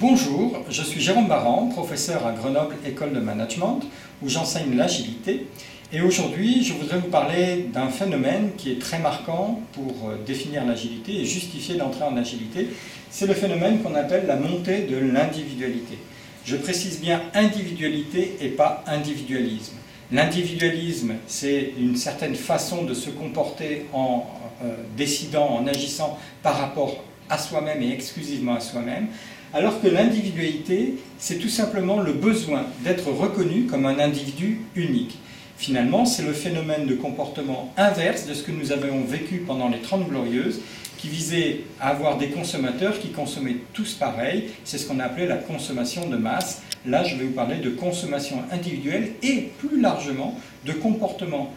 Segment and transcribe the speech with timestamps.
[0.00, 3.80] Bonjour, je suis Jérôme Baran, professeur à Grenoble École de Management,
[4.22, 5.46] où j'enseigne l'agilité.
[5.92, 10.64] Et aujourd'hui, je voudrais vous parler d'un phénomène qui est très marquant pour euh, définir
[10.64, 12.70] l'agilité et justifier l'entrée en agilité.
[13.08, 15.96] C'est le phénomène qu'on appelle la montée de l'individualité.
[16.44, 19.76] Je précise bien individualité et pas individualisme.
[20.10, 24.26] L'individualisme, c'est une certaine façon de se comporter en
[24.64, 26.96] euh, décidant, en agissant par rapport
[27.30, 29.08] à soi-même et exclusivement à soi-même,
[29.54, 35.16] alors que l'individualité, c'est tout simplement le besoin d'être reconnu comme un individu unique.
[35.56, 39.78] Finalement, c'est le phénomène de comportement inverse de ce que nous avions vécu pendant les
[39.78, 40.60] Trente Glorieuses,
[40.98, 44.50] qui visait à avoir des consommateurs qui consommaient tous pareil.
[44.64, 46.62] C'est ce qu'on appelait la consommation de masse.
[46.84, 51.52] Là, je vais vous parler de consommation individuelle et plus largement de comportement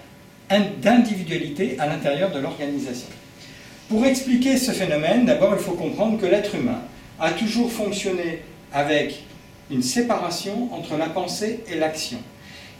[0.81, 3.07] d'individualité à l'intérieur de l'organisation.
[3.89, 6.82] Pour expliquer ce phénomène, d'abord, il faut comprendre que l'être humain
[7.20, 9.23] a toujours fonctionné avec
[9.71, 12.20] une séparation entre la pensée et l'action.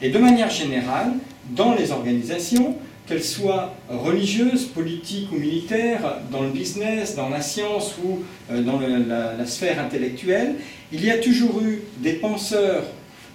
[0.02, 1.14] Et de manière générale,
[1.50, 2.76] dans les organisations,
[3.08, 8.20] qu'elles soient religieuses, politiques ou militaires, dans le business, dans la science ou
[8.52, 10.56] euh, dans la, la sphère intellectuelle,
[10.92, 12.84] il y a toujours eu des penseurs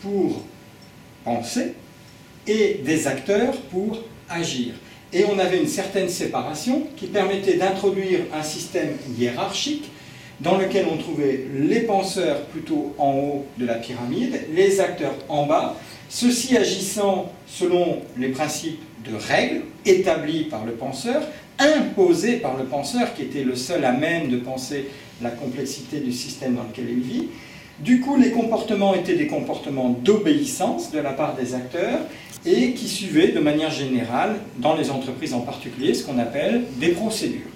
[0.03, 0.43] pour
[1.25, 1.75] penser
[2.47, 4.75] et des acteurs pour agir.
[5.13, 9.91] Et on avait une certaine séparation qui permettait d'introduire un système hiérarchique
[10.43, 15.47] dans lequel on trouvait les penseurs plutôt en haut de la pyramide, les acteurs en
[15.47, 15.77] bas,
[16.09, 21.23] ceux-ci agissant selon les principes de règles établis par le penseur,
[21.59, 24.89] imposés par le penseur qui était le seul à même de penser
[25.23, 27.29] la complexité du système dans lequel il vit.
[27.79, 32.01] Du coup, les comportements étaient des comportements d'obéissance de la part des acteurs
[32.45, 36.89] et qui suivaient de manière générale, dans les entreprises en particulier, ce qu'on appelle des
[36.89, 37.53] procédures.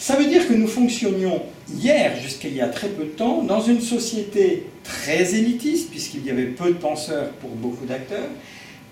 [0.00, 3.42] Ça veut dire que nous fonctionnions hier, jusqu'à il y a très peu de temps,
[3.42, 8.30] dans une société très élitiste, puisqu'il y avait peu de penseurs pour beaucoup d'acteurs,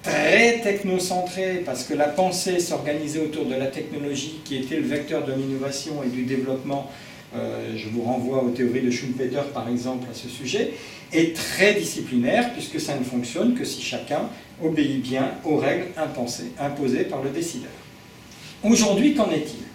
[0.03, 5.25] très technocentrée, parce que la pensée s'organisait autour de la technologie qui était le vecteur
[5.25, 6.91] de l'innovation et du développement.
[7.35, 10.75] Euh, je vous renvoie aux théories de Schumpeter, par exemple, à ce sujet,
[11.15, 14.29] et très disciplinaire, puisque ça ne fonctionne que si chacun
[14.63, 17.73] obéit bien aux règles imposées par le décideur.
[18.63, 19.68] Aujourd'hui, qu'en est-il?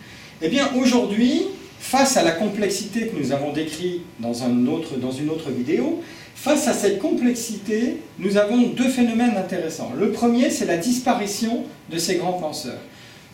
[0.46, 1.44] Eh bien, aujourd'hui,
[1.80, 6.02] face à la complexité que nous avons décrite dans, une autre vidéo,
[6.36, 9.94] face à cette complexité, nous avons deux phénomènes intéressants.
[9.98, 12.82] Le premier, c'est la disparition de ces grands penseurs.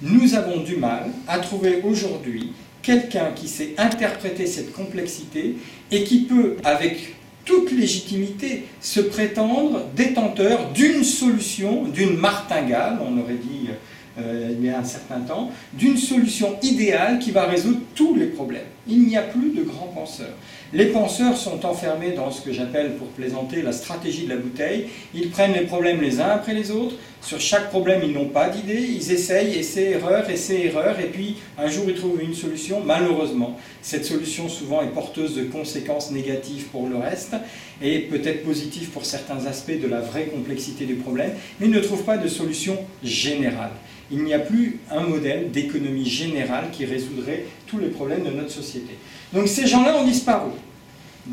[0.04, 2.54] Nous avons du mal à trouver aujourd'hui
[2.84, 5.56] quelqu'un qui sait interpréter cette complexité
[5.92, 13.34] et qui peut, avec toute légitimité, se prétendre détenteur d'une solution, d'une martingale, on aurait
[13.34, 13.70] dit
[14.18, 18.26] euh, il y a un certain temps, d'une solution idéale qui va résoudre tous les
[18.26, 18.66] problèmes.
[18.88, 20.36] Il n'y a plus de grands penseurs.
[20.74, 24.88] Les penseurs sont enfermés dans ce que j'appelle, pour plaisanter, la stratégie de la bouteille.
[25.14, 26.96] Ils prennent les problèmes les uns après les autres.
[27.22, 28.82] Sur chaque problème, ils n'ont pas d'idée.
[28.82, 31.00] Ils essayent, essais, erreurs, essais, erreurs.
[31.00, 32.82] Et puis, un jour, ils trouvent une solution.
[32.84, 37.36] Malheureusement, cette solution, souvent, est porteuse de conséquences négatives pour le reste
[37.82, 41.32] et peut-être positives pour certains aspects de la vraie complexité du problème.
[41.60, 43.72] Mais ils ne trouvent pas de solution générale
[44.12, 48.52] il n'y a plus un modèle d'économie générale qui résoudrait tous les problèmes de notre
[48.52, 48.96] société.
[49.34, 50.52] Donc ces gens-là ont disparu.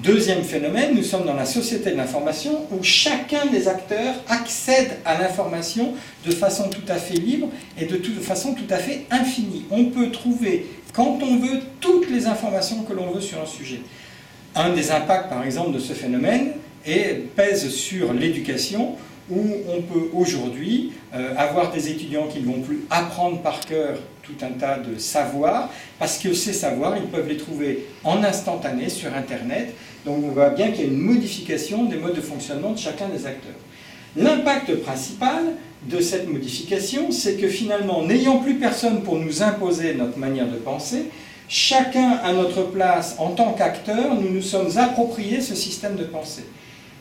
[0.03, 5.19] Deuxième phénomène, nous sommes dans la société de l'information où chacun des acteurs accède à
[5.19, 5.95] l'information
[6.27, 7.49] de façon tout à fait libre
[7.81, 9.65] et de, façon tout à fait infinie.
[9.71, 13.81] On peut trouver, quand on veut, toutes les informations que l'on veut sur un sujet.
[14.55, 16.53] Un des impacts, par exemple, de ce phénomène
[17.35, 18.97] pèse sur l'éducation
[19.31, 23.99] où on peut aujourd'hui euh, avoir des étudiants qui ne vont plus apprendre par cœur
[24.23, 28.89] tout un tas de savoirs, parce que ces savoirs, ils peuvent les trouver en instantané
[28.89, 29.75] sur Internet.
[30.07, 33.09] Donc on voit bien qu'il y a une modification des modes de fonctionnement de chacun
[33.09, 33.57] des acteurs.
[34.17, 35.43] L'impact principal
[35.83, 40.57] de cette modification, c'est que finalement, n'ayant plus personne pour nous imposer notre manière de
[40.57, 41.11] penser,
[41.49, 46.45] chacun à notre place en tant qu'acteur, nous nous sommes appropriés ce système de pensée.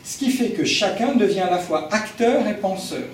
[0.02, 3.04] Ce qui fait que chacun devient à la fois acteur et penseur.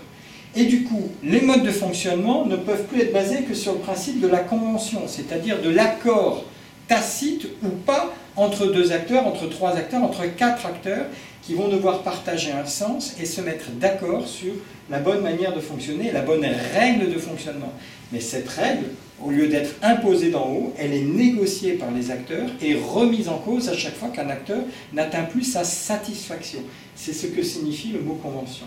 [0.56, 3.78] Et du coup, les modes de fonctionnement ne peuvent plus être basés que sur le
[3.78, 6.44] principe de la convention, c'est-à-dire de l'accord
[6.92, 11.06] tacite ou pas entre deux acteurs, entre trois acteurs, entre quatre acteurs,
[11.42, 14.52] qui vont devoir partager un sens et se mettre d'accord sur
[14.90, 16.44] la bonne manière de fonctionner, la bonne
[16.74, 17.72] règle de fonctionnement.
[18.12, 18.90] Mais cette règle,
[19.24, 23.38] au lieu d'être imposée d'en haut, elle est négociée par les acteurs et remise en
[23.38, 24.60] cause à chaque fois qu'un acteur
[24.92, 26.60] n'atteint plus sa satisfaction.
[26.94, 28.66] C'est ce que signifie le mot convention.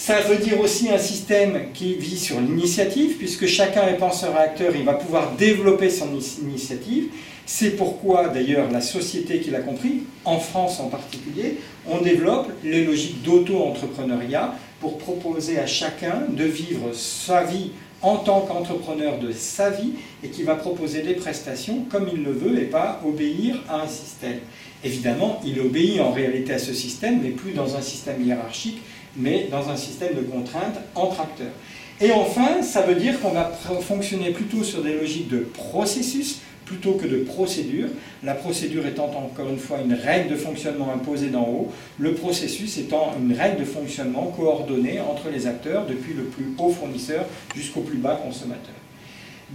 [0.00, 4.84] Ça veut dire aussi un système qui vit sur l'initiative, puisque chacun est penseur-acteur, il
[4.84, 6.08] va pouvoir développer son
[6.40, 7.08] initiative.
[7.46, 12.84] C'est pourquoi, d'ailleurs, la société qui l'a compris, en France en particulier, on développe les
[12.84, 19.70] logiques d'auto-entrepreneuriat pour proposer à chacun de vivre sa vie en tant qu'entrepreneur de sa
[19.70, 23.82] vie et qui va proposer des prestations comme il le veut et pas obéir à
[23.82, 24.38] un système.
[24.84, 28.80] Évidemment, il obéit en réalité à ce système, mais plus dans un système hiérarchique,
[29.18, 31.52] mais dans un système de contraintes entre acteurs.
[32.00, 33.50] Et enfin, ça veut dire qu'on va
[33.80, 37.88] fonctionner plutôt sur des logiques de processus plutôt que de procédure.
[38.22, 42.76] La procédure étant encore une fois une règle de fonctionnement imposée d'en haut, le processus
[42.78, 47.24] étant une règle de fonctionnement coordonnée entre les acteurs, depuis le plus haut fournisseur
[47.56, 48.74] jusqu'au plus bas consommateur.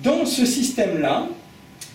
[0.04, 1.27] Dans ce système-là,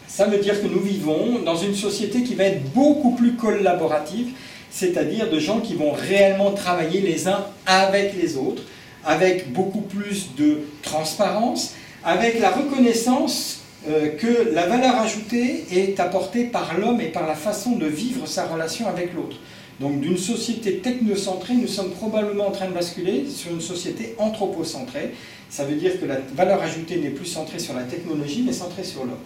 [0.06, 4.28] ça veut dire que nous vivons dans une société qui va être beaucoup plus collaborative,
[4.70, 8.62] c'est-à-dire de gens qui vont réellement travailler les uns avec les autres,
[9.04, 11.74] avec beaucoup plus de transparence,
[12.04, 17.34] avec la reconnaissance euh, que la valeur ajoutée est apportée par l'homme et par la
[17.34, 19.36] façon de vivre sa relation avec l'autre.
[19.80, 25.14] Donc d'une société technocentrée, nous sommes probablement en train de basculer sur une société anthropocentrée.
[25.48, 28.82] Ça veut dire que la valeur ajoutée n'est plus centrée sur la technologie, mais centrée
[28.82, 29.22] sur l'homme.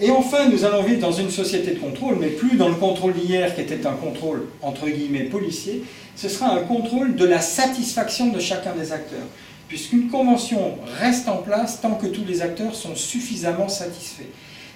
[0.00, 3.12] Et enfin, nous allons vivre dans une société de contrôle, mais plus dans le contrôle
[3.12, 5.84] d'hier qui était un contrôle entre guillemets policier,
[6.16, 9.26] ce sera un contrôle de la satisfaction de chacun des acteurs
[9.70, 14.28] puisqu'une convention reste en place tant que tous les acteurs sont suffisamment satisfaits.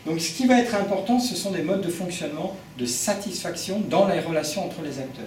[0.07, 4.07] Donc ce qui va être important, ce sont des modes de fonctionnement de satisfaction dans
[4.07, 5.25] les relations entre les acteurs.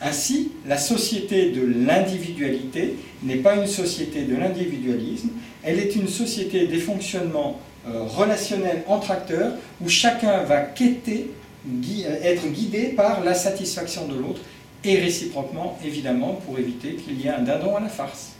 [0.00, 5.30] Ainsi, la société de l'individualité n'est pas une société de l'individualisme,
[5.62, 7.58] elle est une société des fonctionnements
[7.88, 9.52] euh, relationnels entre acteurs
[9.82, 11.30] où chacun va quêter,
[12.22, 14.40] être guidé par la satisfaction de l'autre
[14.84, 18.35] et réciproquement, évidemment, pour éviter qu'il y ait un dindon à la farce.